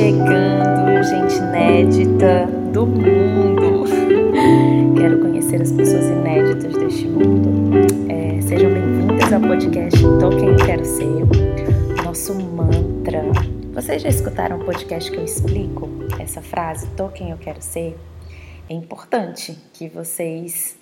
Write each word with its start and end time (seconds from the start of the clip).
Chegando, 0.00 1.02
gente 1.02 1.36
inédita 1.36 2.46
do 2.72 2.86
mundo. 2.86 3.84
Quero 4.98 5.20
conhecer 5.20 5.60
as 5.60 5.70
pessoas 5.72 6.06
inéditas 6.06 6.72
deste 6.72 7.06
mundo. 7.06 7.80
É, 8.08 8.40
sejam 8.40 8.72
bem-vindas 8.72 9.30
ao 9.30 9.42
podcast 9.42 10.00
Tô 10.18 10.30
Quem 10.30 10.56
Quero 10.56 10.86
Ser, 10.86 12.02
nosso 12.02 12.34
mantra. 12.34 13.24
Vocês 13.74 14.00
já 14.00 14.08
escutaram 14.08 14.58
o 14.58 14.64
podcast 14.64 15.10
que 15.10 15.18
eu 15.18 15.24
explico 15.24 15.86
essa 16.18 16.40
frase, 16.40 16.86
Tô 16.96 17.10
Quem 17.10 17.32
Eu 17.32 17.36
Quero 17.36 17.60
Ser? 17.60 17.94
É 18.70 18.72
importante 18.72 19.58
que 19.74 19.86
vocês 19.86 20.78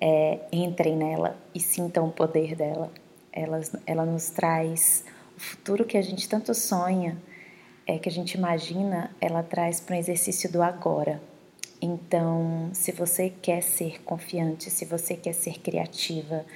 é, 0.00 0.38
entrem 0.50 0.96
nela 0.96 1.36
e 1.54 1.60
sintam 1.60 2.06
o 2.06 2.10
poder 2.10 2.56
dela. 2.56 2.90
Ela, 3.30 3.60
ela 3.86 4.06
nos 4.06 4.30
traz 4.30 5.04
o 5.36 5.40
futuro 5.40 5.84
que 5.84 5.98
a 5.98 6.02
gente 6.02 6.26
tanto 6.26 6.54
sonha 6.54 7.18
é, 7.86 7.98
que 7.98 8.08
a 8.08 8.12
gente 8.12 8.34
imagina, 8.34 9.10
ela 9.20 9.42
traz 9.42 9.80
para 9.80 9.96
um 9.96 9.98
exercício 9.98 10.50
do 10.50 10.62
agora. 10.62 11.20
Então, 11.80 12.70
se 12.72 12.92
você 12.92 13.30
quer 13.30 13.62
ser 13.62 14.02
confiante, 14.02 14.70
se 14.70 14.84
você 14.84 15.16
quer 15.16 15.32
ser 15.32 15.58
criativa, 15.60 16.46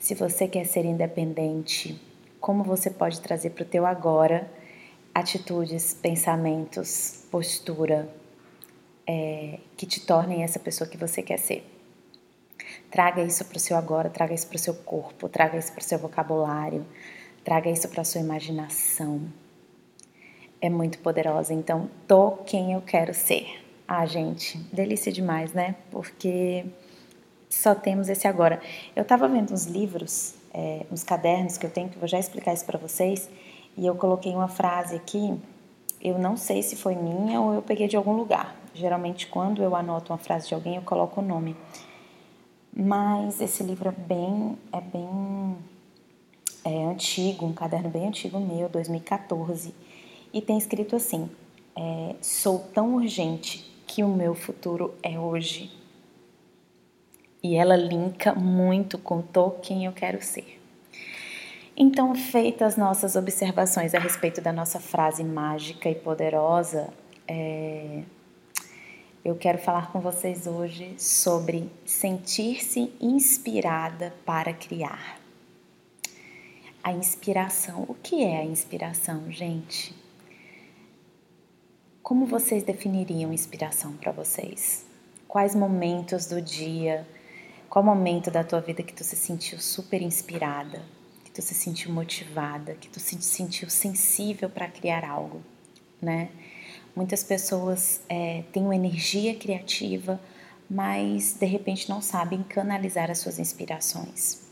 se 0.00 0.14
você 0.14 0.48
quer 0.48 0.64
ser 0.64 0.84
independente, 0.84 2.00
como 2.40 2.64
você 2.64 2.90
pode 2.90 3.20
trazer 3.20 3.50
para 3.50 3.62
o 3.62 3.66
teu 3.66 3.86
agora 3.86 4.50
atitudes, 5.14 5.94
pensamentos, 5.94 7.24
postura 7.30 8.08
é, 9.06 9.60
que 9.76 9.86
te 9.86 10.00
tornem 10.00 10.42
essa 10.42 10.58
pessoa 10.58 10.90
que 10.90 10.96
você 10.96 11.22
quer 11.22 11.38
ser. 11.38 11.64
Traga 12.90 13.22
isso 13.22 13.44
para 13.44 13.56
o 13.56 13.60
seu 13.60 13.76
agora, 13.76 14.10
traga 14.10 14.34
isso 14.34 14.48
para 14.48 14.56
o 14.56 14.58
seu 14.58 14.74
corpo, 14.74 15.28
traga 15.28 15.56
isso 15.56 15.72
para 15.72 15.80
o 15.80 15.84
seu 15.84 15.98
vocabulário, 15.98 16.84
traga 17.44 17.70
isso 17.70 17.88
para 17.88 18.02
a 18.02 18.04
sua 18.04 18.20
imaginação 18.20 19.30
é 20.64 20.70
muito 20.70 20.98
poderosa. 20.98 21.52
Então, 21.52 21.90
tô 22.08 22.32
quem 22.46 22.72
eu 22.72 22.80
quero 22.80 23.12
ser. 23.12 23.62
Ah, 23.86 24.06
gente, 24.06 24.56
delícia 24.72 25.12
demais, 25.12 25.52
né? 25.52 25.74
Porque 25.90 26.64
só 27.50 27.74
temos 27.74 28.08
esse 28.08 28.26
agora. 28.26 28.60
Eu 28.96 29.04
tava 29.04 29.28
vendo 29.28 29.52
uns 29.52 29.66
livros, 29.66 30.34
é, 30.54 30.86
uns 30.90 31.04
cadernos 31.04 31.58
que 31.58 31.66
eu 31.66 31.70
tenho, 31.70 31.90
que 31.90 31.96
eu 31.96 32.00
vou 32.00 32.08
já 32.08 32.18
explicar 32.18 32.54
isso 32.54 32.64
para 32.64 32.78
vocês, 32.78 33.28
e 33.76 33.84
eu 33.84 33.94
coloquei 33.94 34.34
uma 34.34 34.48
frase 34.48 34.96
aqui. 34.96 35.38
Eu 36.00 36.18
não 36.18 36.36
sei 36.36 36.62
se 36.62 36.76
foi 36.76 36.94
minha 36.94 37.40
ou 37.40 37.52
eu 37.52 37.62
peguei 37.62 37.86
de 37.86 37.96
algum 37.96 38.12
lugar. 38.12 38.56
Geralmente, 38.72 39.26
quando 39.26 39.62
eu 39.62 39.76
anoto 39.76 40.12
uma 40.12 40.18
frase 40.18 40.48
de 40.48 40.54
alguém, 40.54 40.76
eu 40.76 40.82
coloco 40.82 41.20
o 41.20 41.24
nome. 41.24 41.54
Mas 42.74 43.40
esse 43.40 43.62
livro 43.62 43.90
é 43.90 43.92
bem, 43.92 44.58
é 44.72 44.80
bem 44.80 45.56
é, 46.64 46.84
antigo, 46.86 47.44
um 47.44 47.52
caderno 47.52 47.90
bem 47.90 48.08
antigo 48.08 48.40
meu, 48.40 48.68
2014 48.68 49.83
e 50.34 50.42
tem 50.42 50.58
escrito 50.58 50.96
assim: 50.96 51.30
é, 51.76 52.16
Sou 52.20 52.58
tão 52.58 52.96
urgente 52.96 53.72
que 53.86 54.02
o 54.02 54.08
meu 54.08 54.34
futuro 54.34 54.92
é 55.00 55.18
hoje. 55.18 55.70
E 57.40 57.54
ela 57.54 57.76
linka 57.76 58.34
muito 58.34 58.98
com 58.98 59.22
tô 59.22 59.52
quem 59.52 59.84
eu 59.84 59.92
quero 59.92 60.20
ser. 60.22 60.60
Então, 61.76 62.14
feitas 62.14 62.76
nossas 62.76 63.16
observações 63.16 63.94
a 63.94 63.98
respeito 63.98 64.40
da 64.40 64.52
nossa 64.52 64.80
frase 64.80 65.22
mágica 65.22 65.88
e 65.88 65.94
poderosa, 65.94 66.88
é, 67.28 68.02
eu 69.24 69.34
quero 69.36 69.58
falar 69.58 69.90
com 69.90 70.00
vocês 70.00 70.46
hoje 70.46 70.94
sobre 70.98 71.70
sentir-se 71.84 72.92
inspirada 73.00 74.14
para 74.24 74.52
criar. 74.52 75.20
A 76.82 76.92
inspiração. 76.92 77.84
O 77.88 77.94
que 77.94 78.22
é 78.22 78.38
a 78.38 78.44
inspiração, 78.44 79.30
gente? 79.30 80.03
Como 82.04 82.26
vocês 82.26 82.62
definiriam 82.62 83.32
inspiração 83.32 83.94
para 83.94 84.12
vocês? 84.12 84.84
Quais 85.26 85.54
momentos 85.54 86.26
do 86.26 86.38
dia, 86.38 87.08
qual 87.70 87.82
momento 87.82 88.30
da 88.30 88.44
tua 88.44 88.60
vida 88.60 88.82
que 88.82 88.92
tu 88.92 89.02
se 89.02 89.16
sentiu 89.16 89.58
super 89.58 90.02
inspirada, 90.02 90.82
que 91.24 91.30
tu 91.30 91.40
se 91.40 91.54
sentiu 91.54 91.90
motivada, 91.90 92.74
que 92.74 92.90
tu 92.90 93.00
se 93.00 93.18
sentiu 93.22 93.70
sensível 93.70 94.50
para 94.50 94.68
criar 94.68 95.02
algo, 95.02 95.40
né? 96.00 96.28
Muitas 96.94 97.24
pessoas 97.24 98.02
é, 98.06 98.44
têm 98.52 98.64
uma 98.64 98.76
energia 98.76 99.34
criativa, 99.34 100.20
mas 100.68 101.32
de 101.32 101.46
repente 101.46 101.88
não 101.88 102.02
sabem 102.02 102.42
canalizar 102.42 103.10
as 103.10 103.16
suas 103.16 103.38
inspirações. 103.38 104.42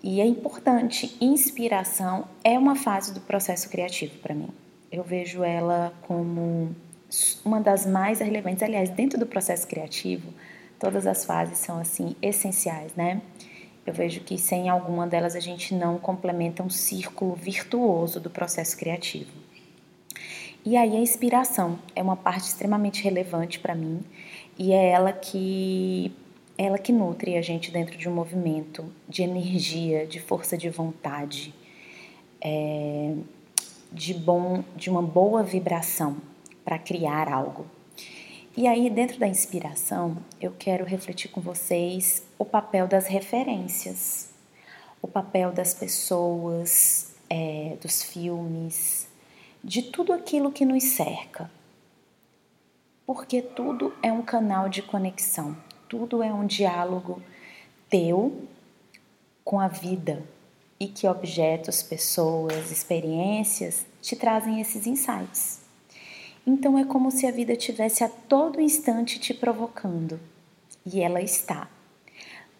E 0.00 0.20
é 0.20 0.24
importante, 0.24 1.16
inspiração 1.20 2.28
é 2.44 2.56
uma 2.56 2.76
fase 2.76 3.12
do 3.12 3.20
processo 3.20 3.68
criativo 3.68 4.16
para 4.18 4.32
mim 4.32 4.50
eu 4.90 5.02
vejo 5.02 5.42
ela 5.44 5.92
como 6.02 6.74
uma 7.44 7.60
das 7.60 7.86
mais 7.86 8.20
relevantes. 8.20 8.62
Aliás, 8.62 8.90
dentro 8.90 9.18
do 9.18 9.26
processo 9.26 9.66
criativo, 9.66 10.32
todas 10.78 11.06
as 11.06 11.24
fases 11.24 11.58
são 11.58 11.78
assim 11.78 12.14
essenciais, 12.20 12.94
né? 12.94 13.20
Eu 13.86 13.94
vejo 13.94 14.20
que 14.20 14.36
sem 14.36 14.68
alguma 14.68 15.06
delas 15.06 15.34
a 15.34 15.40
gente 15.40 15.74
não 15.74 15.98
complementa 15.98 16.62
um 16.62 16.68
círculo 16.68 17.34
virtuoso 17.34 18.20
do 18.20 18.28
processo 18.28 18.76
criativo. 18.76 19.30
E 20.64 20.76
aí 20.76 20.94
a 20.96 21.00
inspiração 21.00 21.78
é 21.96 22.02
uma 22.02 22.16
parte 22.16 22.48
extremamente 22.48 23.02
relevante 23.02 23.58
para 23.58 23.74
mim 23.74 24.02
e 24.58 24.72
é 24.72 24.90
ela 24.90 25.12
que 25.12 26.12
ela 26.58 26.76
que 26.76 26.92
nutre 26.92 27.36
a 27.36 27.40
gente 27.40 27.70
dentro 27.70 27.96
de 27.96 28.08
um 28.08 28.12
movimento 28.12 28.84
de 29.08 29.22
energia, 29.22 30.06
de 30.06 30.20
força 30.20 30.58
de 30.58 30.68
vontade. 30.68 31.54
É, 32.40 33.14
de, 33.92 34.14
bom, 34.14 34.62
de 34.76 34.90
uma 34.90 35.02
boa 35.02 35.42
vibração 35.42 36.16
para 36.64 36.78
criar 36.78 37.32
algo. 37.32 37.66
E 38.56 38.66
aí, 38.66 38.90
dentro 38.90 39.18
da 39.18 39.28
inspiração, 39.28 40.16
eu 40.40 40.52
quero 40.58 40.84
refletir 40.84 41.30
com 41.30 41.40
vocês 41.40 42.24
o 42.38 42.44
papel 42.44 42.88
das 42.88 43.06
referências, 43.06 44.30
o 45.00 45.06
papel 45.06 45.52
das 45.52 45.72
pessoas, 45.72 47.14
é, 47.30 47.76
dos 47.80 48.02
filmes, 48.02 49.08
de 49.62 49.82
tudo 49.82 50.12
aquilo 50.12 50.50
que 50.50 50.64
nos 50.64 50.82
cerca. 50.84 51.50
Porque 53.06 53.40
tudo 53.40 53.94
é 54.02 54.12
um 54.12 54.22
canal 54.22 54.68
de 54.68 54.82
conexão, 54.82 55.56
tudo 55.88 56.22
é 56.22 56.32
um 56.32 56.46
diálogo 56.46 57.22
teu 57.88 58.42
com 59.44 59.60
a 59.60 59.68
vida, 59.68 60.22
e 60.80 60.86
que 60.86 61.08
objetos, 61.08 61.82
pessoas, 61.82 62.70
experiências 62.70 63.84
te 64.00 64.14
trazem 64.14 64.60
esses 64.60 64.86
insights. 64.86 65.60
Então 66.46 66.78
é 66.78 66.84
como 66.84 67.10
se 67.10 67.26
a 67.26 67.30
vida 67.30 67.56
tivesse 67.56 68.04
a 68.04 68.08
todo 68.08 68.60
instante 68.60 69.18
te 69.18 69.34
provocando, 69.34 70.18
e 70.86 71.00
ela 71.00 71.20
está. 71.20 71.68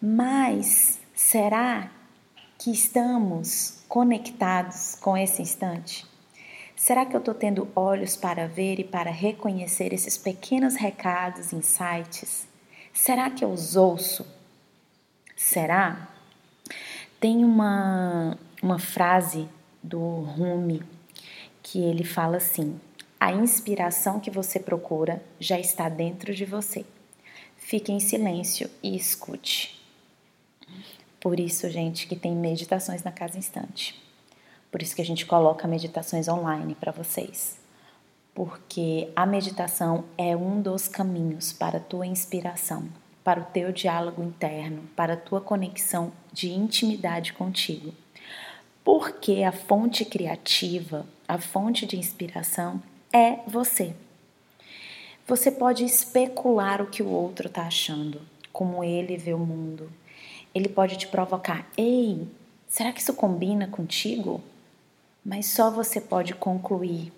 Mas 0.01 0.99
será 1.15 1.91
que 2.57 2.71
estamos 2.71 3.83
conectados 3.87 4.95
com 4.95 5.17
esse 5.17 5.41
instante? 5.41 6.05
Será 6.75 7.05
que 7.05 7.15
eu 7.15 7.19
estou 7.19 7.33
tendo 7.33 7.67
olhos 7.75 8.15
para 8.15 8.47
ver 8.47 8.79
e 8.79 8.83
para 8.83 9.11
reconhecer 9.11 9.91
esses 9.91 10.17
pequenos 10.17 10.75
recados, 10.75 11.51
insights? 11.51 12.47
Será 12.93 13.29
que 13.29 13.43
eu 13.43 13.51
os 13.51 13.75
ouço? 13.75 14.25
Será? 15.35 16.07
Tem 17.19 17.43
uma, 17.43 18.37
uma 18.61 18.79
frase 18.79 19.47
do 19.83 19.99
Rumi 20.21 20.81
que 21.61 21.79
ele 21.79 22.03
fala 22.03 22.37
assim: 22.37 22.79
a 23.19 23.33
inspiração 23.33 24.19
que 24.19 24.31
você 24.31 24.59
procura 24.59 25.21
já 25.39 25.59
está 25.59 25.89
dentro 25.89 26.33
de 26.33 26.45
você. 26.45 26.85
Fique 27.57 27.91
em 27.91 27.99
silêncio 27.99 28.69
e 28.81 28.95
escute. 28.95 29.77
Por 31.19 31.39
isso, 31.39 31.69
gente, 31.69 32.07
que 32.07 32.15
tem 32.15 32.33
meditações 32.33 33.03
na 33.03 33.11
casa 33.11 33.37
instante. 33.37 34.01
Por 34.71 34.81
isso 34.81 34.95
que 34.95 35.01
a 35.01 35.05
gente 35.05 35.25
coloca 35.25 35.67
meditações 35.67 36.29
online 36.29 36.73
para 36.73 36.93
vocês. 36.93 37.59
Porque 38.33 39.11
a 39.13 39.25
meditação 39.25 40.05
é 40.17 40.37
um 40.37 40.61
dos 40.61 40.87
caminhos 40.87 41.51
para 41.51 41.79
a 41.79 41.81
tua 41.81 42.07
inspiração 42.07 42.87
para 43.29 43.41
o 43.41 43.45
teu 43.45 43.71
diálogo 43.71 44.23
interno, 44.23 44.83
para 44.95 45.13
a 45.13 45.17
tua 45.17 45.39
conexão 45.39 46.11
de 46.31 46.51
intimidade 46.51 47.33
contigo. 47.33 47.93
Porque 48.83 49.43
a 49.43 49.51
fonte 49.51 50.05
criativa, 50.05 51.05
a 51.27 51.37
fonte 51.37 51.85
de 51.85 51.97
inspiração 51.97 52.81
é 53.13 53.39
você. 53.47 53.93
Você 55.27 55.51
pode 55.51 55.83
especular 55.83 56.81
o 56.81 56.87
que 56.87 57.03
o 57.03 57.09
outro 57.09 57.47
está 57.47 57.63
achando, 57.63 58.21
como 58.51 58.83
ele 58.83 59.15
vê 59.15 59.33
o 59.33 59.37
mundo. 59.37 59.91
Ele 60.55 60.67
pode 60.67 60.97
te 60.97 61.07
provocar: 61.07 61.67
ei, 61.77 62.27
será 62.67 62.91
que 62.91 63.01
isso 63.01 63.13
combina 63.13 63.67
contigo? 63.67 64.41
Mas 65.23 65.45
só 65.47 65.69
você 65.69 66.01
pode 66.01 66.33
concluir 66.33 67.13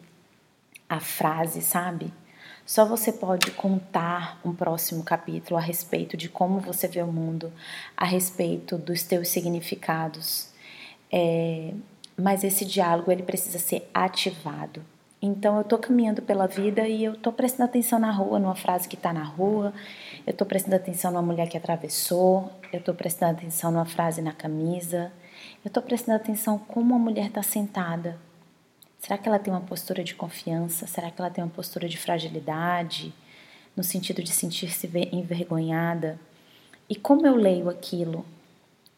a 0.90 1.00
frase, 1.00 1.62
sabe? 1.62 2.12
Só 2.66 2.86
você 2.86 3.12
pode 3.12 3.52
contar 3.52 4.40
um 4.46 4.54
próximo 4.54 5.04
capítulo 5.04 5.58
a 5.58 5.62
respeito 5.62 6.16
de 6.16 6.30
como 6.30 6.60
você 6.60 6.88
vê 6.88 7.02
o 7.02 7.08
mundo, 7.08 7.52
a 7.98 8.06
respeito 8.06 8.78
dos 8.78 9.04
teus 9.04 9.28
significados. 9.28 10.50
É, 11.12 11.74
mas 12.16 12.44
esse 12.44 12.64
diálogo 12.64 13.12
ele 13.12 13.24
precisa 13.24 13.60
ser 13.60 13.90
ativado. 13.94 14.84
Então 15.22 15.58
eu 15.58 15.64
tô 15.64 15.78
caminhando 15.78 16.22
pela 16.22 16.48
vida 16.48 16.88
e 16.88 17.04
eu 17.04 17.16
tô 17.16 17.32
prestando 17.32 17.70
atenção 17.70 18.00
na 18.00 18.12
rua, 18.12 18.40
numa 18.40 18.56
frase 18.56 18.88
que 18.88 18.98
tá 18.98 19.14
na 19.14 19.24
rua, 19.24 19.72
eu 20.26 20.34
tô 20.34 20.46
prestando 20.46 20.76
atenção 20.76 21.12
numa 21.12 21.22
mulher 21.22 21.48
que 21.48 21.56
atravessou, 21.56 22.52
eu 22.74 22.82
tô 22.82 22.92
prestando 22.94 23.34
atenção 23.34 23.72
numa 23.72 23.86
frase 23.86 24.20
na 24.20 24.34
camisa, 24.34 25.12
eu 25.64 25.70
tô 25.70 25.80
prestando 25.80 26.16
atenção 26.16 26.58
como 26.58 26.96
a 26.96 27.00
mulher 27.00 27.30
tá 27.30 27.44
sentada. 27.44 28.18
Será 29.02 29.18
que 29.18 29.28
ela 29.28 29.40
tem 29.40 29.52
uma 29.52 29.62
postura 29.62 30.04
de 30.04 30.14
confiança? 30.14 30.86
Será 30.86 31.10
que 31.10 31.20
ela 31.20 31.32
tem 31.32 31.44
uma 31.44 31.50
postura 31.50 31.90
de 31.90 31.98
fragilidade? 31.98 33.12
No 33.76 33.84
sentido 33.84 34.22
de 34.22 34.32
sentir-se 34.32 34.88
envergonhada? 35.12 36.20
E 36.88 36.96
como 36.96 37.26
eu 37.26 37.36
leio 37.36 37.68
aquilo? 37.68 38.24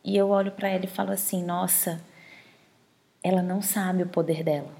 E 0.04 0.18
eu 0.18 0.28
olho 0.28 0.52
para 0.52 0.68
ela 0.68 0.84
e 0.84 0.90
falo 0.90 1.12
assim: 1.12 1.42
nossa, 1.42 2.02
ela 3.24 3.42
não 3.42 3.62
sabe 3.62 4.04
o 4.04 4.10
poder 4.10 4.44
dela. 4.44 4.74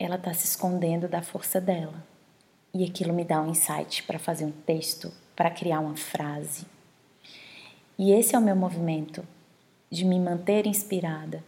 Ela 0.00 0.16
está 0.16 0.34
se 0.34 0.46
escondendo 0.46 1.06
da 1.06 1.22
força 1.22 1.60
dela. 1.60 2.04
E 2.74 2.84
aquilo 2.84 3.14
me 3.14 3.24
dá 3.24 3.40
um 3.40 3.50
insight 3.50 4.02
para 4.02 4.18
fazer 4.18 4.44
um 4.44 4.50
texto, 4.50 5.12
para 5.36 5.48
criar 5.48 5.78
uma 5.78 5.96
frase. 5.96 6.66
E 7.96 8.10
esse 8.10 8.34
é 8.34 8.38
o 8.38 8.42
meu 8.42 8.56
movimento 8.56 9.24
de 9.88 10.04
me 10.04 10.18
manter 10.18 10.66
inspirada. 10.66 11.44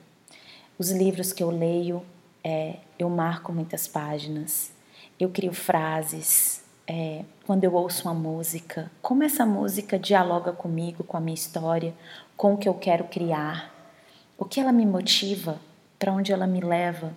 Os 0.79 0.93
livros 0.93 1.33
que 1.33 1.43
eu 1.43 1.51
leio, 1.51 2.07
é, 2.43 2.77
eu 2.99 3.09
marco 3.09 3.53
muitas 3.53 3.87
páginas, 3.87 4.73
eu 5.19 5.29
crio 5.29 5.53
frases. 5.53 6.63
É, 6.87 7.25
quando 7.47 7.63
eu 7.63 7.73
ouço 7.75 8.09
uma 8.09 8.15
música, 8.15 8.91
como 9.01 9.23
essa 9.23 9.47
música 9.47 9.97
dialoga 9.97 10.53
comigo, 10.53 11.05
com 11.05 11.17
a 11.17 11.21
minha 11.21 11.35
história, 11.35 11.95
com 12.37 12.55
o 12.55 12.57
que 12.57 12.69
eu 12.69 12.75
quero 12.75 13.05
criar, 13.05 13.73
o 14.37 14.45
que 14.45 14.59
ela 14.59 14.73
me 14.73 14.85
motiva, 14.85 15.61
para 15.99 16.13
onde 16.13 16.33
ela 16.33 16.49
me 16.49 16.61
leva, 16.61 17.13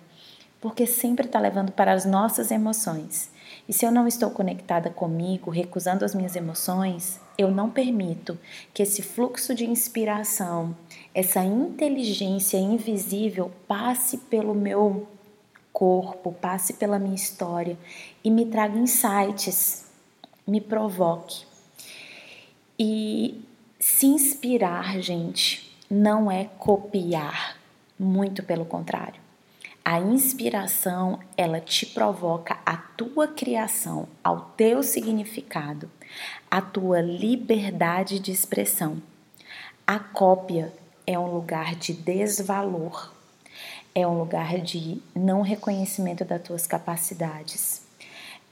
porque 0.60 0.86
sempre 0.86 1.26
está 1.26 1.40
levando 1.40 1.72
para 1.72 1.92
as 1.92 2.04
nossas 2.04 2.50
emoções. 2.50 3.30
E 3.68 3.72
se 3.72 3.84
eu 3.84 3.90
não 3.90 4.06
estou 4.06 4.30
conectada 4.30 4.90
comigo, 4.90 5.50
recusando 5.50 6.04
as 6.04 6.14
minhas 6.14 6.36
emoções, 6.36 7.20
eu 7.36 7.50
não 7.50 7.70
permito 7.70 8.38
que 8.72 8.82
esse 8.82 9.02
fluxo 9.02 9.54
de 9.54 9.64
inspiração, 9.68 10.76
essa 11.14 11.42
inteligência 11.42 12.58
invisível 12.58 13.50
passe 13.66 14.18
pelo 14.18 14.54
meu 14.54 15.08
corpo, 15.74 16.32
passe 16.32 16.74
pela 16.74 17.00
minha 17.00 17.16
história 17.16 17.76
e 18.22 18.30
me 18.30 18.46
traga 18.46 18.78
insights, 18.78 19.84
me 20.46 20.60
provoque. 20.60 21.44
E 22.78 23.44
se 23.80 24.06
inspirar, 24.06 24.98
gente, 25.00 25.76
não 25.90 26.30
é 26.30 26.44
copiar, 26.58 27.58
muito 27.98 28.42
pelo 28.42 28.64
contrário. 28.64 29.20
A 29.84 30.00
inspiração, 30.00 31.18
ela 31.36 31.60
te 31.60 31.84
provoca 31.84 32.58
a 32.64 32.76
tua 32.76 33.28
criação, 33.28 34.08
ao 34.22 34.40
teu 34.56 34.82
significado, 34.82 35.90
a 36.50 36.62
tua 36.62 37.02
liberdade 37.02 38.18
de 38.18 38.32
expressão. 38.32 39.02
A 39.86 39.98
cópia 39.98 40.72
é 41.06 41.18
um 41.18 41.34
lugar 41.34 41.74
de 41.74 41.92
desvalor, 41.92 43.13
é 43.94 44.06
um 44.06 44.18
lugar 44.18 44.58
de 44.60 45.00
não 45.14 45.42
reconhecimento 45.42 46.24
das 46.24 46.42
tuas 46.42 46.66
capacidades, 46.66 47.82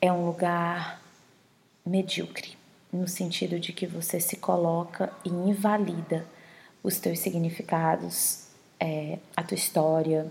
é 0.01 0.13
um 0.13 0.27
lugar 0.27 1.03
medíocre, 1.85 2.57
no 2.93 3.09
sentido 3.09 3.59
de 3.59 3.73
que 3.73 3.87
você 3.87 4.21
se 4.21 4.37
coloca 4.37 5.13
e 5.25 5.29
invalida 5.29 6.25
os 6.83 6.99
teus 6.99 7.19
significados, 7.19 8.47
é, 8.79 9.19
a 9.37 9.43
tua 9.43 9.55
história, 9.57 10.31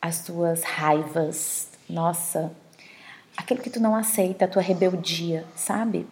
as 0.00 0.24
tuas 0.24 0.62
raivas, 0.62 1.68
nossa, 1.88 2.52
aquilo 3.36 3.60
que 3.60 3.70
tu 3.70 3.80
não 3.80 3.94
aceita, 3.94 4.44
a 4.44 4.48
tua 4.48 4.62
rebeldia, 4.62 5.44
sabe? 5.56 6.06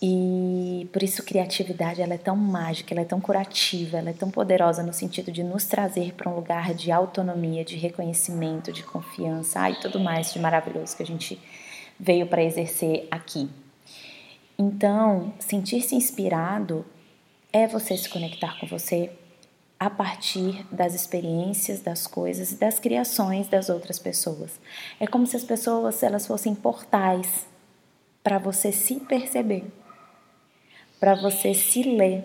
E 0.00 0.88
por 0.92 1.02
isso 1.02 1.24
criatividade 1.24 2.00
ela 2.00 2.14
é 2.14 2.18
tão 2.18 2.36
mágica, 2.36 2.94
ela 2.94 3.00
é 3.00 3.04
tão 3.04 3.20
curativa, 3.20 3.98
ela 3.98 4.10
é 4.10 4.12
tão 4.12 4.30
poderosa 4.30 4.82
no 4.82 4.92
sentido 4.92 5.32
de 5.32 5.42
nos 5.42 5.64
trazer 5.64 6.14
para 6.14 6.30
um 6.30 6.36
lugar 6.36 6.72
de 6.72 6.92
autonomia, 6.92 7.64
de 7.64 7.76
reconhecimento, 7.76 8.72
de 8.72 8.84
confiança, 8.84 9.68
e 9.68 9.74
tudo 9.80 9.98
mais 9.98 10.32
de 10.32 10.38
maravilhoso 10.38 10.96
que 10.96 11.02
a 11.02 11.06
gente 11.06 11.40
veio 11.98 12.28
para 12.28 12.44
exercer 12.44 13.08
aqui. 13.10 13.50
Então, 14.56 15.32
sentir-se 15.40 15.96
inspirado 15.96 16.86
é 17.52 17.66
você 17.66 17.96
se 17.96 18.08
conectar 18.08 18.58
com 18.60 18.66
você, 18.66 19.10
a 19.80 19.88
partir 19.88 20.66
das 20.72 20.94
experiências, 20.94 21.80
das 21.80 22.06
coisas 22.06 22.52
e 22.52 22.56
das 22.56 22.78
criações 22.78 23.46
das 23.46 23.68
outras 23.68 23.98
pessoas. 23.98 24.60
É 24.98 25.06
como 25.06 25.26
se 25.26 25.36
as 25.36 25.44
pessoas 25.44 26.02
elas 26.02 26.26
fossem 26.26 26.54
portais 26.54 27.46
para 28.22 28.38
você 28.38 28.72
se 28.72 28.96
perceber, 28.96 29.64
para 30.98 31.14
você 31.14 31.54
se 31.54 31.82
ler 31.82 32.24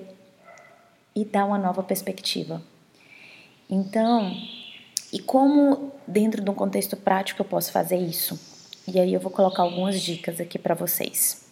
e 1.16 1.24
dar 1.24 1.46
uma 1.46 1.58
nova 1.58 1.84
perspectiva. 1.84 2.62
Então, 3.70 4.36
e 5.12 5.20
como 5.20 5.92
dentro 6.08 6.44
de 6.44 6.50
um 6.50 6.54
contexto 6.54 6.98
prático 6.98 7.42
eu 7.42 7.46
posso 7.46 7.72
fazer 7.72 7.98
isso? 7.98 8.40
E 8.88 9.00
aí 9.00 9.14
eu 9.14 9.20
vou 9.20 9.32
colocar 9.32 9.64
algumas 9.64 10.02
dicas 10.02 10.40
aqui 10.40 10.60
para 10.60 10.76
vocês. 10.76 11.50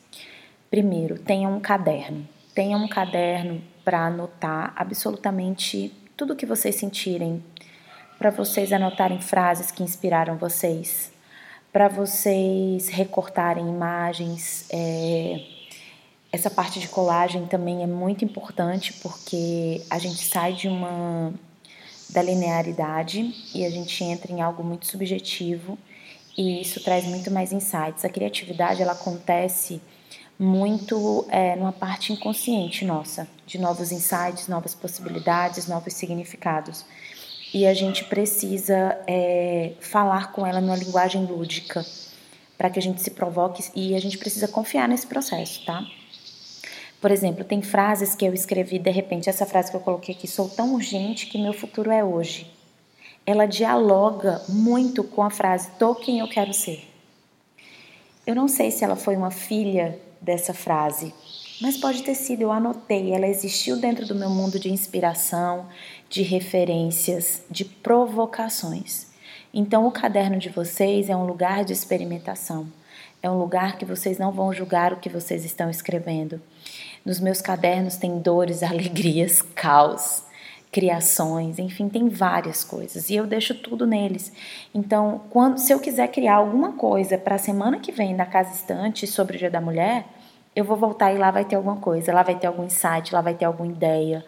Primeiro, 0.69 1.19
tenha 1.19 1.47
um 1.47 1.59
caderno. 1.59 2.27
Tenha 2.53 2.77
um 2.77 2.87
caderno 2.87 3.61
para 3.85 4.07
anotar 4.07 4.73
absolutamente 4.75 5.93
tudo 6.17 6.33
o 6.33 6.35
que 6.35 6.45
vocês 6.45 6.75
sentirem, 6.75 7.43
para 8.17 8.29
vocês 8.29 8.71
anotarem 8.73 9.19
frases 9.21 9.71
que 9.71 9.81
inspiraram 9.81 10.37
vocês, 10.37 11.11
para 11.71 11.87
vocês 11.87 12.89
recortarem 12.89 13.67
imagens. 13.67 14.67
É, 14.69 15.60
essa 16.31 16.49
parte 16.49 16.79
de 16.79 16.87
colagem 16.87 17.45
também 17.45 17.83
é 17.83 17.87
muito 17.87 18.23
importante 18.23 18.93
porque 19.01 19.81
a 19.89 19.99
gente 19.99 20.23
sai 20.23 20.53
de 20.53 20.67
uma 20.67 21.33
da 22.09 22.21
linearidade 22.21 23.33
e 23.53 23.65
a 23.65 23.69
gente 23.69 24.03
entra 24.03 24.31
em 24.31 24.41
algo 24.41 24.63
muito 24.63 24.85
subjetivo 24.85 25.77
e 26.37 26.61
isso 26.61 26.81
traz 26.83 27.05
muito 27.05 27.29
mais 27.31 27.51
insights. 27.51 28.05
A 28.05 28.09
criatividade 28.09 28.81
ela 28.81 28.93
acontece 28.93 29.81
muito 30.39 31.25
é, 31.29 31.55
numa 31.55 31.71
parte 31.71 32.11
inconsciente 32.11 32.83
nossa, 32.83 33.27
de 33.45 33.57
novos 33.59 33.91
insights, 33.91 34.47
novas 34.47 34.73
possibilidades, 34.73 35.67
novos 35.67 35.93
significados. 35.93 36.85
E 37.53 37.65
a 37.65 37.73
gente 37.73 38.05
precisa 38.05 38.97
é, 39.05 39.73
falar 39.79 40.31
com 40.31 40.47
ela 40.47 40.61
numa 40.61 40.75
linguagem 40.75 41.25
lúdica 41.25 41.85
para 42.57 42.69
que 42.69 42.79
a 42.79 42.81
gente 42.81 43.01
se 43.01 43.11
provoque 43.11 43.63
e 43.75 43.95
a 43.95 43.99
gente 43.99 44.17
precisa 44.17 44.47
confiar 44.47 44.87
nesse 44.87 45.05
processo, 45.05 45.63
tá? 45.65 45.85
Por 47.01 47.09
exemplo, 47.09 47.43
tem 47.43 47.63
frases 47.63 48.13
que 48.13 48.23
eu 48.23 48.31
escrevi 48.31 48.77
de 48.77 48.91
repente, 48.91 49.27
essa 49.27 49.45
frase 49.45 49.71
que 49.71 49.75
eu 49.75 49.81
coloquei 49.81 50.13
aqui, 50.13 50.27
sou 50.27 50.47
tão 50.47 50.75
urgente 50.75 51.25
que 51.25 51.41
meu 51.41 51.51
futuro 51.51 51.89
é 51.89 52.03
hoje. 52.03 52.53
Ela 53.25 53.47
dialoga 53.47 54.39
muito 54.47 55.03
com 55.03 55.23
a 55.23 55.31
frase, 55.31 55.71
tô 55.79 55.95
quem 55.95 56.19
eu 56.19 56.27
quero 56.27 56.53
ser. 56.53 56.87
Eu 58.25 58.35
não 58.35 58.47
sei 58.47 58.69
se 58.69 58.83
ela 58.83 58.95
foi 58.95 59.15
uma 59.15 59.31
filha 59.31 59.99
dessa 60.21 60.53
frase, 60.53 61.11
mas 61.59 61.75
pode 61.75 62.03
ter 62.03 62.13
sido, 62.13 62.41
eu 62.41 62.51
anotei, 62.51 63.11
ela 63.11 63.27
existiu 63.27 63.77
dentro 63.77 64.05
do 64.05 64.13
meu 64.13 64.29
mundo 64.29 64.59
de 64.59 64.71
inspiração, 64.71 65.67
de 66.07 66.21
referências, 66.21 67.41
de 67.49 67.65
provocações. 67.65 69.07
Então, 69.51 69.87
o 69.87 69.91
caderno 69.91 70.37
de 70.37 70.49
vocês 70.49 71.09
é 71.09 71.15
um 71.15 71.25
lugar 71.25 71.65
de 71.65 71.73
experimentação, 71.73 72.67
é 73.21 73.29
um 73.29 73.37
lugar 73.37 73.77
que 73.77 73.85
vocês 73.85 74.17
não 74.17 74.31
vão 74.31 74.51
julgar 74.53 74.93
o 74.93 74.97
que 74.97 75.09
vocês 75.09 75.45
estão 75.45 75.69
escrevendo. 75.69 76.41
Nos 77.05 77.19
meus 77.19 77.41
cadernos 77.41 77.95
tem 77.95 78.19
dores, 78.19 78.63
alegrias, 78.63 79.41
caos, 79.41 80.23
criações, 80.71 81.59
enfim, 81.59 81.89
tem 81.89 82.07
várias 82.07 82.63
coisas 82.63 83.09
e 83.09 83.15
eu 83.15 83.27
deixo 83.27 83.53
tudo 83.53 83.85
neles. 83.85 84.31
Então, 84.73 85.21
quando 85.29 85.57
se 85.57 85.73
eu 85.73 85.79
quiser 85.79 86.07
criar 86.07 86.35
alguma 86.35 86.73
coisa 86.73 87.17
para 87.17 87.35
a 87.35 87.39
semana 87.39 87.79
que 87.79 87.91
vem 87.91 88.15
na 88.15 88.25
casa 88.25 88.53
estante 88.53 89.05
sobre 89.05 89.35
o 89.35 89.39
Dia 89.39 89.51
da 89.51 89.59
Mulher, 89.59 90.05
eu 90.55 90.63
vou 90.63 90.77
voltar 90.77 91.13
e 91.13 91.17
lá 91.17 91.29
vai 91.29 91.43
ter 91.43 91.55
alguma 91.55 91.77
coisa, 91.77 92.13
lá 92.13 92.23
vai 92.23 92.35
ter 92.35 92.47
algum 92.47 92.63
insight, 92.63 93.13
lá 93.13 93.21
vai 93.21 93.33
ter 93.33 93.45
alguma 93.45 93.69
ideia. 93.69 94.25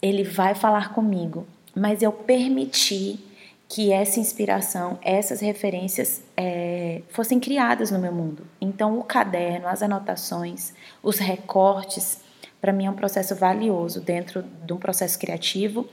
Ele 0.00 0.22
vai 0.22 0.54
falar 0.54 0.92
comigo, 0.92 1.46
mas 1.74 2.02
eu 2.02 2.12
permiti 2.12 3.18
que 3.68 3.92
essa 3.92 4.20
inspiração, 4.20 4.98
essas 5.02 5.40
referências 5.40 6.22
é, 6.36 7.02
fossem 7.08 7.40
criadas 7.40 7.90
no 7.90 7.98
meu 7.98 8.12
mundo. 8.12 8.46
Então, 8.60 8.98
o 8.98 9.04
caderno, 9.04 9.66
as 9.66 9.82
anotações, 9.82 10.72
os 11.02 11.18
recortes 11.18 12.22
para 12.64 12.72
mim 12.72 12.86
é 12.86 12.90
um 12.90 12.94
processo 12.94 13.34
valioso 13.34 14.00
dentro 14.00 14.42
de 14.42 14.72
um 14.72 14.78
processo 14.78 15.18
criativo 15.18 15.86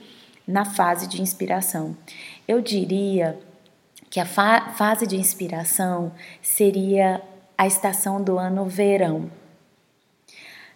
na 0.48 0.64
fase 0.64 1.06
de 1.06 1.20
inspiração. 1.20 1.94
Eu 2.48 2.62
diria 2.62 3.38
que 4.08 4.18
a 4.18 4.24
fa 4.24 4.72
fase 4.72 5.06
de 5.06 5.16
inspiração 5.16 6.12
seria 6.40 7.20
a 7.58 7.66
estação 7.66 8.24
do 8.24 8.38
ano 8.38 8.64
verão. 8.64 9.30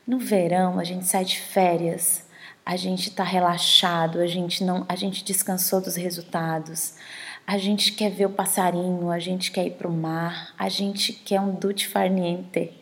No 0.07 0.19
verão, 0.19 0.79
a 0.79 0.85
gente 0.85 1.07
sai 1.07 1.25
de 1.25 1.41
férias, 1.41 2.26
a 2.67 2.75
gente 2.75 3.11
está 3.11 3.23
relaxado, 3.23 4.19
a 4.19 4.27
gente 4.27 4.65
não, 4.65 4.85
a 4.89 4.97
gente 4.97 5.23
descansou 5.23 5.81
dos 5.81 5.95
resultados, 5.95 6.95
A 7.47 7.59
gente 7.59 7.93
quer 7.93 8.11
ver 8.11 8.27
o 8.27 8.31
passarinho, 8.31 9.09
a 9.09 9.21
gente 9.21 9.53
quer 9.53 9.69
ir 9.69 9.75
para 9.75 9.87
o 9.87 9.93
mar, 9.93 10.53
a 10.59 10.69
gente 10.69 11.13
quer 11.13 11.41
um 11.41 11.55
dute 11.55 11.87
farniente, 11.87 12.73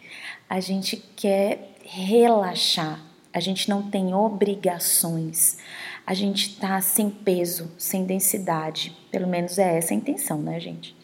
a 0.49 0.59
gente 0.59 0.97
quer 1.14 1.76
relaxar, 1.85 2.99
a 3.31 3.41
gente 3.41 3.69
não 3.69 3.83
tem 3.91 4.14
obrigações, 4.14 5.59
a 6.07 6.14
gente 6.14 6.49
está 6.49 6.81
sem 6.81 7.11
peso, 7.11 7.71
sem 7.76 8.07
densidade, 8.07 8.97
pelo 9.11 9.26
menos 9.26 9.59
é 9.59 9.76
essa 9.76 9.93
a 9.93 9.97
intenção, 9.97 10.41
né, 10.41 10.59
gente? 10.59 10.97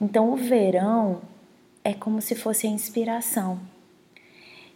Então 0.00 0.32
o 0.32 0.36
verão 0.36 1.22
é 1.84 1.94
como 1.94 2.20
se 2.20 2.34
fosse 2.34 2.66
a 2.66 2.70
inspiração. 2.70 3.60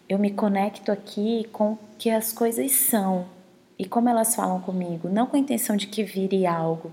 Eu 0.09 0.21
me 0.21 0.30
conecto 0.30 0.92
aqui 0.92 1.49
com 1.50 1.73
o 1.73 1.78
que 1.99 2.11
as 2.11 2.33
coisas 2.33 2.71
são 2.71 3.39
e 3.80 3.87
como 3.87 4.10
elas 4.10 4.34
falam 4.34 4.60
comigo, 4.60 5.08
não 5.08 5.26
com 5.26 5.37
a 5.37 5.38
intenção 5.38 5.75
de 5.75 5.87
que 5.87 6.04
vire 6.04 6.46
algo, 6.46 6.92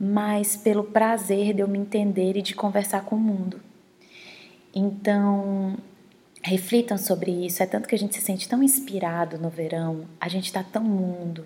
mas 0.00 0.56
pelo 0.56 0.84
prazer 0.84 1.52
de 1.52 1.60
eu 1.60 1.68
me 1.68 1.78
entender 1.78 2.34
e 2.34 2.40
de 2.40 2.54
conversar 2.54 3.04
com 3.04 3.14
o 3.14 3.20
mundo. 3.20 3.60
Então, 4.74 5.76
reflitam 6.42 6.96
sobre 6.96 7.30
isso. 7.30 7.62
É 7.62 7.66
tanto 7.66 7.86
que 7.86 7.94
a 7.94 7.98
gente 7.98 8.14
se 8.14 8.22
sente 8.22 8.48
tão 8.48 8.62
inspirado 8.62 9.36
no 9.36 9.50
verão, 9.50 10.06
a 10.18 10.30
gente 10.30 10.46
está 10.46 10.62
tão 10.62 10.82
mundo, 10.82 11.44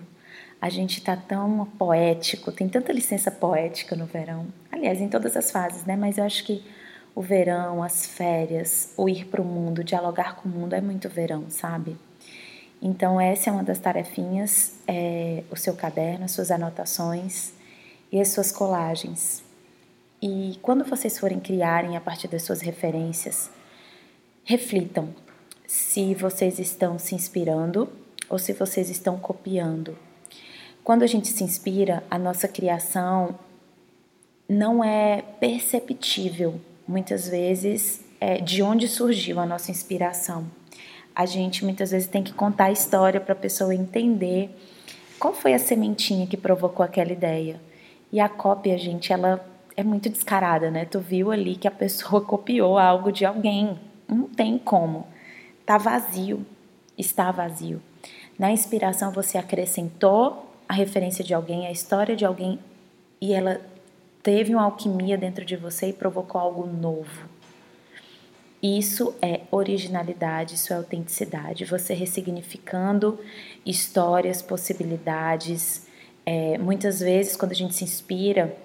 a 0.61 0.69
gente 0.69 0.99
está 0.99 1.17
tão 1.17 1.65
poético, 1.77 2.49
tem 2.49 2.69
tanta 2.69 2.93
licença 2.93 3.29
poética 3.29 3.97
no 3.97 4.05
verão. 4.05 4.47
Aliás, 4.71 5.01
em 5.01 5.09
todas 5.09 5.35
as 5.35 5.51
fases, 5.51 5.83
né? 5.83 5.97
Mas 5.97 6.17
eu 6.17 6.23
acho 6.23 6.45
que 6.45 6.63
o 7.13 7.21
verão, 7.21 7.83
as 7.83 8.05
férias, 8.05 8.93
o 8.95 9.09
ir 9.09 9.25
para 9.25 9.41
o 9.41 9.45
mundo, 9.45 9.83
dialogar 9.83 10.37
com 10.37 10.47
o 10.47 10.51
mundo 10.53 10.73
é 10.73 10.79
muito 10.79 11.09
verão, 11.09 11.49
sabe? 11.49 11.97
Então, 12.81 13.19
essa 13.19 13.49
é 13.49 13.53
uma 13.53 13.63
das 13.63 13.79
tarefinhas: 13.79 14.75
é 14.87 15.43
o 15.51 15.55
seu 15.55 15.73
caderno, 15.73 16.25
as 16.25 16.31
suas 16.31 16.51
anotações 16.51 17.53
e 18.11 18.19
as 18.19 18.29
suas 18.29 18.51
colagens. 18.51 19.43
E 20.21 20.57
quando 20.61 20.83
vocês 20.83 21.19
forem 21.19 21.39
criarem 21.39 21.95
a 21.95 22.01
partir 22.01 22.27
das 22.27 22.43
suas 22.43 22.61
referências, 22.61 23.51
reflitam 24.43 25.13
se 25.67 26.15
vocês 26.15 26.57
estão 26.57 26.97
se 26.97 27.13
inspirando 27.13 27.89
ou 28.29 28.39
se 28.39 28.53
vocês 28.53 28.89
estão 28.89 29.17
copiando. 29.17 29.97
Quando 30.83 31.03
a 31.03 31.07
gente 31.07 31.27
se 31.27 31.43
inspira, 31.43 32.03
a 32.09 32.17
nossa 32.17 32.47
criação 32.47 33.37
não 34.47 34.83
é 34.83 35.21
perceptível, 35.21 36.59
muitas 36.87 37.27
vezes, 37.27 38.01
é, 38.19 38.37
de 38.37 38.63
onde 38.63 38.87
surgiu 38.87 39.39
a 39.39 39.45
nossa 39.45 39.69
inspiração. 39.69 40.49
A 41.17 41.25
gente 41.25 41.65
muitas 41.65 41.89
vezes 41.89 42.07
tem 42.07 42.21
que 42.21 42.31
contar 42.31 42.65
a 42.65 42.71
história 42.71 43.19
para 43.19 43.33
a 43.33 43.35
pessoa 43.35 43.73
entender 43.73 44.51
qual 45.17 45.33
foi 45.33 45.55
a 45.55 45.57
sementinha 45.57 46.27
que 46.27 46.37
provocou 46.37 46.85
aquela 46.85 47.11
ideia. 47.11 47.59
E 48.11 48.19
a 48.19 48.29
cópia, 48.29 48.77
gente, 48.77 49.11
ela 49.11 49.43
é 49.75 49.83
muito 49.83 50.09
descarada, 50.11 50.69
né? 50.69 50.85
Tu 50.85 50.99
viu 50.99 51.31
ali 51.31 51.55
que 51.55 51.67
a 51.67 51.71
pessoa 51.71 52.21
copiou 52.23 52.77
algo 52.77 53.11
de 53.11 53.25
alguém. 53.25 53.79
Não 54.07 54.25
tem 54.27 54.59
como. 54.59 55.07
Tá 55.65 55.79
vazio. 55.79 56.45
Está 56.95 57.31
vazio. 57.31 57.81
Na 58.37 58.51
inspiração 58.51 59.11
você 59.11 59.39
acrescentou 59.39 60.45
a 60.69 60.73
referência 60.75 61.23
de 61.23 61.33
alguém, 61.33 61.65
a 61.65 61.71
história 61.71 62.15
de 62.15 62.25
alguém 62.25 62.59
e 63.19 63.33
ela 63.33 63.59
teve 64.21 64.53
uma 64.53 64.65
alquimia 64.65 65.17
dentro 65.17 65.43
de 65.43 65.55
você 65.55 65.89
e 65.89 65.93
provocou 65.93 66.39
algo 66.39 66.67
novo. 66.67 67.27
Isso 68.61 69.13
é 69.21 69.41
originalidade, 69.51 70.55
isso 70.55 70.73
é 70.73 70.75
autenticidade. 70.75 71.65
Você 71.65 71.93
ressignificando 71.93 73.19
histórias, 73.65 74.41
possibilidades. 74.41 75.85
É, 76.25 76.57
muitas 76.57 76.99
vezes, 76.99 77.35
quando 77.35 77.51
a 77.51 77.55
gente 77.55 77.75
se 77.75 77.83
inspira, 77.83 78.55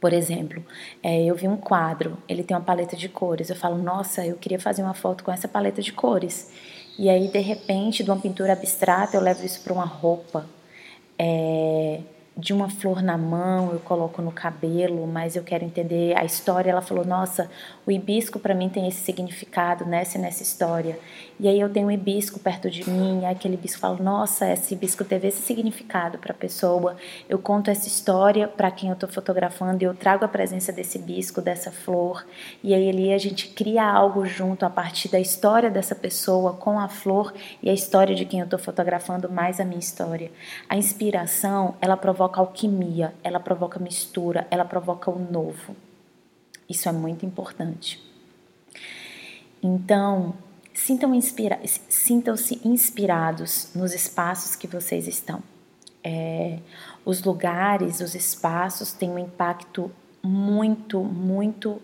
por 0.00 0.12
exemplo, 0.12 0.64
é, 1.02 1.24
eu 1.24 1.34
vi 1.34 1.48
um 1.48 1.56
quadro, 1.56 2.16
ele 2.28 2.42
tem 2.42 2.56
uma 2.56 2.62
paleta 2.62 2.96
de 2.96 3.08
cores. 3.08 3.50
Eu 3.50 3.56
falo, 3.56 3.76
nossa, 3.76 4.24
eu 4.24 4.36
queria 4.36 4.58
fazer 4.58 4.82
uma 4.82 4.94
foto 4.94 5.22
com 5.22 5.30
essa 5.30 5.46
paleta 5.46 5.82
de 5.82 5.92
cores. 5.92 6.50
E 6.98 7.10
aí, 7.10 7.28
de 7.28 7.40
repente, 7.40 8.02
de 8.02 8.10
uma 8.10 8.18
pintura 8.18 8.54
abstrata, 8.54 9.16
eu 9.16 9.20
levo 9.20 9.44
isso 9.44 9.60
para 9.62 9.72
uma 9.72 9.84
roupa 9.84 10.46
é, 11.18 12.00
de 12.38 12.52
uma 12.52 12.68
flor 12.68 13.02
na 13.02 13.16
mão, 13.16 13.72
eu 13.72 13.78
coloco 13.80 14.20
no 14.20 14.30
cabelo, 14.30 15.06
mas 15.06 15.36
eu 15.36 15.42
quero 15.42 15.64
entender 15.64 16.14
a 16.18 16.22
história. 16.22 16.70
Ela 16.70 16.82
falou: 16.82 17.04
Nossa, 17.04 17.50
o 17.86 17.90
hibisco 17.90 18.38
para 18.38 18.54
mim 18.54 18.68
tem 18.68 18.86
esse 18.86 19.00
significado 19.00 19.86
nessa 19.86 20.18
nessa 20.18 20.42
história. 20.42 20.98
E 21.40 21.48
aí 21.48 21.58
eu 21.58 21.70
tenho 21.70 21.88
um 21.88 21.90
hibisco 21.90 22.38
perto 22.38 22.70
de 22.70 22.88
mim, 22.88 23.22
e 23.22 23.24
aquele 23.24 23.54
hibisco 23.54 23.80
fala: 23.80 23.96
Nossa, 24.02 24.52
esse 24.52 24.74
hibisco 24.74 25.02
teve 25.02 25.28
esse 25.28 25.40
significado 25.40 26.18
para 26.18 26.32
a 26.32 26.36
pessoa. 26.36 26.96
Eu 27.26 27.38
conto 27.38 27.70
essa 27.70 27.88
história 27.88 28.46
para 28.46 28.70
quem 28.70 28.90
eu 28.90 28.94
estou 28.94 29.08
fotografando 29.08 29.82
e 29.82 29.86
eu 29.86 29.94
trago 29.94 30.24
a 30.24 30.28
presença 30.28 30.70
desse 30.70 30.98
hibisco, 30.98 31.40
dessa 31.40 31.72
flor. 31.72 32.26
E 32.62 32.74
aí 32.74 32.88
ali 32.90 33.14
a 33.14 33.18
gente 33.18 33.48
cria 33.48 33.82
algo 33.82 34.26
junto 34.26 34.66
a 34.66 34.70
partir 34.70 35.08
da 35.08 35.18
história 35.18 35.70
dessa 35.70 35.94
pessoa 35.94 36.52
com 36.52 36.78
a 36.78 36.88
flor 36.88 37.32
e 37.62 37.70
a 37.70 37.72
história 37.72 38.14
de 38.14 38.26
quem 38.26 38.40
eu 38.40 38.44
estou 38.44 38.58
fotografando 38.58 39.30
mais 39.30 39.58
a 39.58 39.64
minha 39.64 39.80
história. 39.80 40.30
A 40.68 40.76
inspiração, 40.76 41.76
ela 41.80 41.96
provoca 41.96 42.25
alquimia, 42.34 43.14
ela 43.22 43.40
provoca 43.40 43.78
mistura, 43.78 44.46
ela 44.50 44.64
provoca 44.64 45.10
o 45.10 45.18
novo. 45.18 45.76
Isso 46.68 46.88
é 46.88 46.92
muito 46.92 47.24
importante. 47.24 48.02
Então, 49.62 50.34
sintam-se 50.74 51.16
inspira 51.16 51.60
sintam 51.88 52.34
inspirados 52.64 53.70
nos 53.74 53.94
espaços 53.94 54.54
que 54.54 54.66
vocês 54.66 55.06
estão. 55.06 55.42
É, 56.04 56.58
os 57.04 57.22
lugares, 57.22 58.00
os 58.00 58.14
espaços 58.14 58.92
têm 58.92 59.10
um 59.10 59.18
impacto 59.18 59.90
muito, 60.22 61.02
muito 61.02 61.80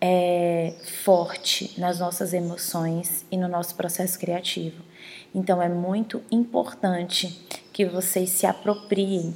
é, 0.00 0.74
forte 1.04 1.78
nas 1.78 1.98
nossas 1.98 2.32
emoções 2.32 3.26
e 3.30 3.36
no 3.36 3.48
nosso 3.48 3.74
processo 3.74 4.18
criativo. 4.18 4.82
Então, 5.34 5.60
é 5.60 5.68
muito 5.68 6.22
importante 6.30 7.44
que 7.72 7.84
vocês 7.84 8.30
se 8.30 8.46
apropriem 8.46 9.34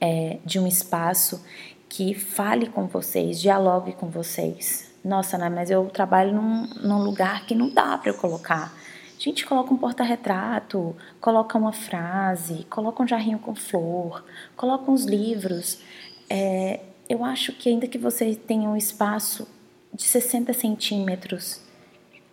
é, 0.00 0.38
de 0.44 0.58
um 0.58 0.66
espaço 0.66 1.44
que 1.88 2.14
fale 2.14 2.66
com 2.66 2.86
vocês, 2.86 3.40
dialogue 3.40 3.92
com 3.92 4.08
vocês. 4.08 4.90
Nossa, 5.04 5.36
né, 5.36 5.48
mas 5.48 5.70
eu 5.70 5.86
trabalho 5.86 6.32
num, 6.32 6.66
num 6.82 7.02
lugar 7.02 7.46
que 7.46 7.54
não 7.54 7.68
dá 7.68 7.98
para 7.98 8.10
eu 8.10 8.14
colocar. 8.14 8.72
A 9.16 9.22
gente 9.22 9.44
coloca 9.44 9.74
um 9.74 9.76
porta-retrato, 9.76 10.96
coloca 11.20 11.58
uma 11.58 11.72
frase, 11.72 12.64
coloca 12.70 13.02
um 13.02 13.06
jarrinho 13.06 13.38
com 13.38 13.54
flor, 13.54 14.24
coloca 14.56 14.90
uns 14.90 15.04
livros. 15.04 15.80
É, 16.28 16.80
eu 17.08 17.24
acho 17.24 17.52
que 17.52 17.68
ainda 17.68 17.86
que 17.86 17.98
você 17.98 18.34
tenha 18.34 18.68
um 18.68 18.76
espaço 18.76 19.46
de 19.92 20.04
60 20.04 20.52
centímetros, 20.54 21.60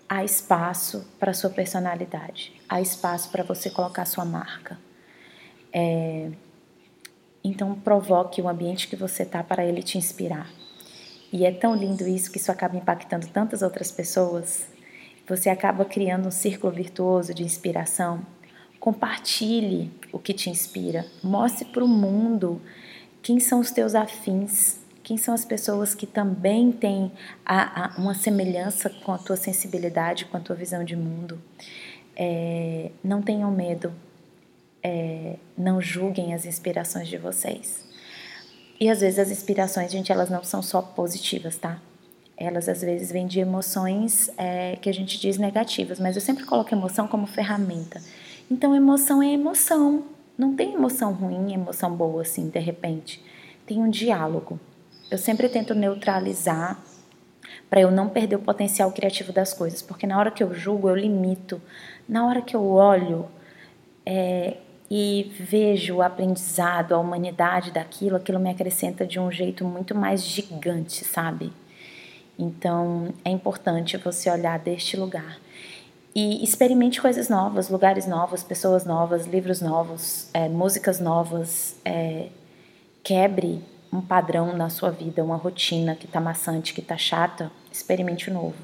há 0.07 0.23
espaço 0.23 1.05
para 1.19 1.33
sua 1.33 1.49
personalidade, 1.49 2.53
há 2.69 2.79
espaço 2.79 3.29
para 3.31 3.43
você 3.43 3.69
colocar 3.69 4.05
sua 4.05 4.23
marca. 4.23 4.77
É, 5.73 6.31
então, 7.47 7.75
provoque 7.75 8.41
o 8.41 8.49
ambiente 8.49 8.87
que 8.87 8.95
você 8.95 9.23
está 9.23 9.43
para 9.43 9.65
ele 9.65 9.81
te 9.81 9.97
inspirar. 9.97 10.49
E 11.31 11.45
é 11.45 11.51
tão 11.51 11.75
lindo 11.75 12.07
isso 12.07 12.31
que 12.31 12.37
isso 12.37 12.51
acaba 12.51 12.77
impactando 12.77 13.27
tantas 13.27 13.61
outras 13.61 13.91
pessoas. 13.91 14.67
Você 15.27 15.49
acaba 15.49 15.83
criando 15.83 16.27
um 16.27 16.31
círculo 16.31 16.71
virtuoso 16.71 17.33
de 17.33 17.43
inspiração. 17.43 18.21
Compartilhe 18.79 19.91
o 20.11 20.19
que 20.19 20.33
te 20.33 20.49
inspira. 20.49 21.05
Mostre 21.23 21.65
para 21.65 21.83
o 21.83 21.87
mundo 21.87 22.61
quem 23.21 23.39
são 23.39 23.59
os 23.59 23.71
teus 23.71 23.93
afins, 23.93 24.79
quem 25.03 25.17
são 25.17 25.33
as 25.33 25.43
pessoas 25.43 25.93
que 25.93 26.05
também 26.05 26.71
têm 26.71 27.11
a, 27.45 27.85
a, 27.85 27.97
uma 27.97 28.13
semelhança 28.13 28.89
com 28.89 29.11
a 29.11 29.17
tua 29.17 29.35
sensibilidade, 29.35 30.25
com 30.25 30.37
a 30.37 30.39
tua 30.39 30.55
visão 30.55 30.83
de 30.83 30.95
mundo. 30.95 31.41
É, 32.15 32.91
não 33.03 33.21
tenham 33.21 33.51
medo 33.51 33.93
é, 34.87 35.35
não 35.57 35.81
julguem 35.81 36.33
as 36.33 36.45
inspirações 36.45 37.09
de 37.09 37.17
vocês. 37.17 37.85
E 38.79 38.89
às 38.89 39.01
vezes 39.01 39.19
as 39.19 39.29
inspirações, 39.29 39.91
gente, 39.91 40.13
elas 40.13 40.29
não 40.29 40.43
são 40.43 40.61
só 40.61 40.81
positivas, 40.81 41.57
tá? 41.57 41.81
Elas 42.37 42.69
às 42.69 42.81
vezes 42.81 43.11
vêm 43.11 43.27
de 43.27 43.39
emoções 43.39 44.31
é, 44.37 44.77
que 44.77 44.87
a 44.87 44.93
gente 44.93 45.19
diz 45.19 45.37
negativas, 45.37 45.99
mas 45.99 46.15
eu 46.15 46.21
sempre 46.21 46.45
coloco 46.45 46.73
emoção 46.73 47.05
como 47.05 47.27
ferramenta. 47.27 48.01
Então, 48.49 48.73
emoção 48.73 49.21
é 49.21 49.33
emoção. 49.33 50.05
Não 50.37 50.55
tem 50.55 50.75
emoção 50.75 51.11
ruim, 51.11 51.53
emoção 51.53 51.93
boa 51.93 52.21
assim, 52.21 52.47
de 52.47 52.59
repente. 52.59 53.21
Tem 53.65 53.79
um 53.79 53.89
diálogo. 53.89 54.57
Eu 55.11 55.17
sempre 55.17 55.49
tento 55.49 55.73
neutralizar 55.73 56.79
para 57.69 57.81
eu 57.81 57.91
não 57.91 58.07
perder 58.07 58.37
o 58.37 58.39
potencial 58.39 58.89
criativo 58.91 59.33
das 59.33 59.53
coisas, 59.53 59.81
porque 59.81 60.07
na 60.07 60.17
hora 60.17 60.31
que 60.31 60.43
eu 60.43 60.53
julgo, 60.53 60.87
eu 60.87 60.95
limito. 60.95 61.61
Na 62.07 62.25
hora 62.25 62.41
que 62.41 62.55
eu 62.55 62.63
olho, 62.63 63.27
é, 64.05 64.57
e 64.89 65.31
vejo 65.39 65.95
o 65.95 66.01
aprendizado, 66.01 66.93
a 66.93 66.99
humanidade 66.99 67.71
daquilo, 67.71 68.15
aquilo 68.15 68.39
me 68.39 68.49
acrescenta 68.49 69.05
de 69.05 69.19
um 69.19 69.31
jeito 69.31 69.65
muito 69.65 69.93
mais 69.93 70.23
gigante, 70.23 71.03
sabe? 71.03 71.51
Então 72.39 73.13
é 73.25 73.29
importante 73.29 73.97
você 73.97 74.29
olhar 74.29 74.59
deste 74.59 74.95
lugar 74.95 75.39
e 76.19 76.43
experimente 76.43 76.99
coisas 77.01 77.29
novas, 77.29 77.69
lugares 77.69 78.07
novos, 78.07 78.43
pessoas 78.43 78.85
novas, 78.85 79.27
livros 79.27 79.61
novos, 79.61 80.29
é, 80.33 80.49
músicas 80.49 80.99
novas. 80.99 81.75
É, 81.85 82.29
quebre 83.03 83.61
um 83.93 84.01
padrão 84.01 84.55
na 84.57 84.69
sua 84.69 84.89
vida, 84.89 85.23
uma 85.23 85.35
rotina 85.35 85.95
que 85.95 86.07
tá 86.07 86.19
maçante, 86.19 86.73
que 86.73 86.81
tá 86.81 86.97
chata, 86.97 87.51
experimente 87.71 88.31
o 88.31 88.33
novo. 88.33 88.55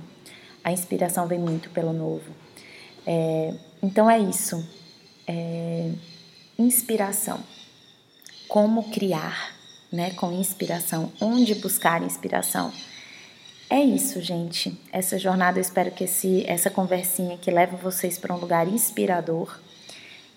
A 0.63 0.71
inspiração 0.71 1.27
vem 1.27 1.37
muito 1.37 1.69
pelo 1.69 1.93
novo. 1.93 2.31
É, 3.05 3.53
então 3.83 4.09
é 4.09 4.17
isso. 4.17 4.67
É, 5.27 5.91
inspiração. 6.57 7.39
Como 8.47 8.91
criar, 8.91 9.55
né? 9.91 10.11
Com 10.11 10.31
inspiração. 10.31 11.11
Onde 11.19 11.55
buscar 11.55 12.01
inspiração? 12.01 12.71
É 13.69 13.81
isso, 13.81 14.21
gente. 14.21 14.79
Essa 14.91 15.17
jornada, 15.17 15.57
eu 15.57 15.61
espero 15.61 15.91
que 15.91 16.03
esse, 16.03 16.43
essa 16.47 16.69
conversinha 16.69 17.37
que 17.37 17.49
leve 17.49 17.75
vocês 17.75 18.17
para 18.17 18.35
um 18.35 18.37
lugar 18.37 18.67
inspirador, 18.67 19.59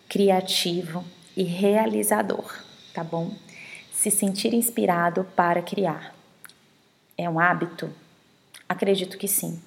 criativo 0.08 1.04
e 1.36 1.42
realizador, 1.42 2.62
tá 2.94 3.04
bom? 3.04 3.32
Se 3.92 4.10
sentir 4.10 4.54
inspirado 4.54 5.24
para 5.36 5.60
criar. 5.60 6.14
É 7.18 7.28
um 7.28 7.38
hábito? 7.38 7.92
Acredito 8.68 9.18
que 9.18 9.28
sim. 9.28 9.60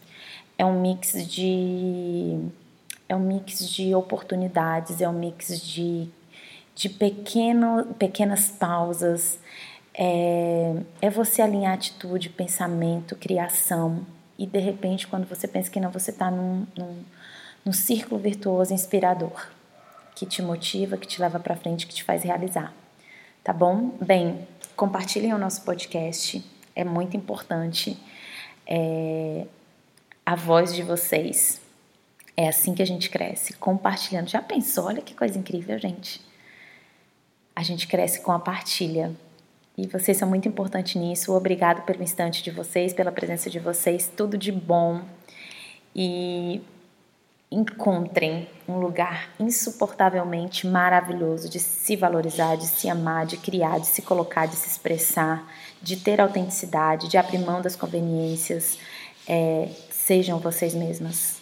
É 0.58 0.66
um 0.66 0.82
mix 0.82 1.14
de 1.28 2.40
é 3.08 3.16
um 3.16 3.20
mix 3.20 3.68
de 3.68 3.96
oportunidades, 3.96 5.02
é 5.02 5.10
um 5.10 5.18
mix 5.18 5.60
de, 5.62 6.08
de 6.80 6.88
pequeno, 6.88 7.94
pequenas 7.96 8.50
pausas, 8.52 9.38
é, 9.94 10.76
é 11.02 11.10
você 11.10 11.42
alinhar 11.42 11.74
atitude, 11.74 12.30
pensamento, 12.30 13.18
criação. 13.18 14.06
E 14.38 14.48
de 14.48 14.60
repente, 14.60 15.06
quando 15.06 15.28
você 15.28 15.46
pensa 15.46 15.70
que 15.70 15.78
não, 15.78 15.92
você 15.92 16.10
está 16.12 16.32
num, 16.32 16.66
num, 16.78 17.04
num 17.66 17.74
círculo 17.74 18.18
virtuoso 18.18 18.74
inspirador 18.74 19.50
que 20.16 20.26
te 20.26 20.42
motiva, 20.42 20.96
que 20.96 21.06
te 21.06 21.20
leva 21.20 21.38
para 21.38 21.54
frente, 21.54 21.86
que 21.86 21.94
te 21.94 22.02
faz 22.02 22.24
realizar. 22.24 22.74
Tá 23.44 23.52
bom? 23.52 23.92
Bem, 24.02 24.48
compartilhem 24.74 25.34
o 25.34 25.38
nosso 25.38 25.64
podcast, 25.64 26.42
é 26.74 26.86
muito 26.86 27.18
importante. 27.18 28.00
É, 28.66 29.46
a 30.26 30.34
voz 30.34 30.74
de 30.74 30.82
vocês. 30.82 31.60
É 32.38 32.48
assim 32.48 32.74
que 32.74 32.82
a 32.82 32.88
gente 32.88 33.10
cresce, 33.10 33.52
compartilhando. 33.52 34.30
Já 34.30 34.42
pensou? 34.42 34.86
Olha 34.86 35.02
que 35.02 35.14
coisa 35.14 35.38
incrível, 35.38 35.78
gente. 35.78 36.29
A 37.60 37.62
gente 37.62 37.88
cresce 37.88 38.22
com 38.22 38.32
a 38.32 38.40
partilha. 38.40 39.12
E 39.78 39.86
vocês 39.86 40.16
são 40.16 40.30
muito 40.30 40.48
importantes 40.48 40.96
nisso. 40.96 41.34
Obrigado 41.34 41.82
pelo 41.82 42.02
instante 42.02 42.42
de 42.42 42.52
vocês, 42.52 42.94
pela 42.94 43.12
presença 43.12 43.50
de 43.50 43.60
vocês. 43.60 44.10
Tudo 44.16 44.38
de 44.38 44.50
bom. 44.50 45.02
E 45.94 46.62
encontrem 47.52 48.48
um 48.66 48.80
lugar 48.80 49.28
insuportavelmente 49.38 50.66
maravilhoso 50.66 51.50
de 51.50 51.60
se 51.60 51.98
valorizar, 51.98 52.56
de 52.56 52.66
se 52.66 52.88
amar, 52.88 53.26
de 53.26 53.36
criar, 53.36 53.82
de 53.82 53.88
se 53.88 54.04
colocar, 54.04 54.46
de 54.46 54.56
se 54.56 54.70
expressar, 54.70 55.46
de 55.82 55.98
ter 55.98 56.22
autenticidade, 56.22 57.10
de 57.10 57.18
abrir 57.18 57.40
mão 57.40 57.62
das 57.62 57.76
conveniências. 57.76 58.80
É, 59.28 59.68
sejam 59.92 60.40
vocês 60.40 60.74
mesmas, 60.74 61.42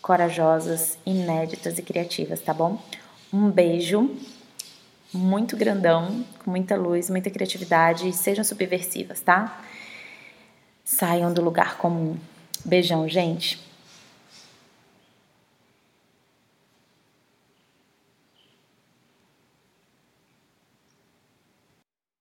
corajosas, 0.00 0.98
inéditas 1.06 1.78
e 1.78 1.82
criativas, 1.82 2.40
tá 2.40 2.52
bom? 2.52 2.82
Um 3.32 3.48
beijo 3.48 4.10
muito 5.12 5.56
grandão, 5.56 6.24
com 6.44 6.50
muita 6.50 6.76
luz, 6.76 7.10
muita 7.10 7.30
criatividade 7.30 8.08
e 8.08 8.12
sejam 8.12 8.44
subversivas, 8.44 9.20
tá? 9.20 9.60
Saiam 10.84 11.32
do 11.32 11.42
lugar 11.42 11.76
comum. 11.76 12.16
Beijão, 12.64 13.08
gente. 13.08 13.71